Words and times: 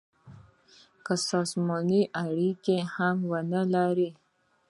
که 1.05 1.13
سازماني 1.29 2.01
اړیکي 2.23 2.77
هم 2.93 3.17
ونه 3.31 3.61
لري. 3.73 4.09